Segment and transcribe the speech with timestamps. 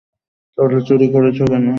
[0.57, 1.65] তাহলে চুরি করেছো কেন?